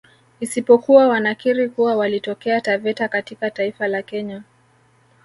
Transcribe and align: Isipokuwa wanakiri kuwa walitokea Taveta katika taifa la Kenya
Isipokuwa 0.39 1.07
wanakiri 1.07 1.69
kuwa 1.69 1.95
walitokea 1.95 2.61
Taveta 2.61 3.07
katika 3.07 3.51
taifa 3.51 3.87
la 3.87 4.01
Kenya 4.01 4.43